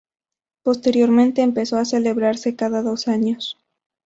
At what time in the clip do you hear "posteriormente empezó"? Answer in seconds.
0.63-1.77